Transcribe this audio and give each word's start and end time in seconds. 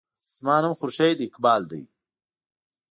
زما 0.35 0.55
نوم 0.63 0.73
خورشید 0.79 1.17
اقبال 1.25 1.61
دے. 1.71 1.81